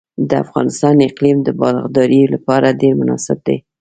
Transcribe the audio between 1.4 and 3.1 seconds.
د باغدارۍ لپاره ډیر